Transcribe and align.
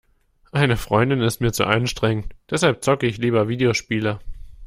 Eine 0.51 0.77
Freundin 0.77 1.21
ist 1.21 1.41
mir 1.41 1.51
zu 1.51 1.65
anstrengend, 1.67 2.33
deshalb 2.49 2.83
zocke 2.83 3.05
ich 3.05 3.19
lieber 3.19 3.47
Videospiele. 3.49 4.17